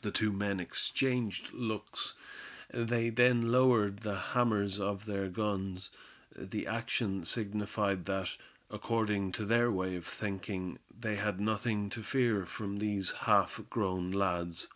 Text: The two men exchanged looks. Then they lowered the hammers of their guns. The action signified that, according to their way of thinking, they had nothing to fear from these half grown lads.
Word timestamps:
The 0.00 0.10
two 0.10 0.32
men 0.32 0.58
exchanged 0.58 1.52
looks. 1.52 2.14
Then 2.72 2.86
they 3.14 3.32
lowered 3.34 3.98
the 3.98 4.18
hammers 4.18 4.80
of 4.80 5.04
their 5.04 5.28
guns. 5.28 5.90
The 6.34 6.66
action 6.66 7.26
signified 7.26 8.06
that, 8.06 8.38
according 8.70 9.32
to 9.32 9.44
their 9.44 9.70
way 9.70 9.96
of 9.96 10.06
thinking, 10.06 10.78
they 10.98 11.16
had 11.16 11.40
nothing 11.42 11.90
to 11.90 12.02
fear 12.02 12.46
from 12.46 12.78
these 12.78 13.12
half 13.12 13.60
grown 13.68 14.12
lads. 14.12 14.66